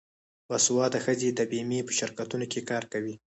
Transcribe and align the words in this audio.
باسواده 0.47 0.99
ښځې 1.05 1.29
د 1.33 1.39
بیمې 1.51 1.79
په 1.87 1.91
شرکتونو 1.99 2.45
کې 2.51 2.61
کار 2.69 2.83
کوي. 2.93 3.15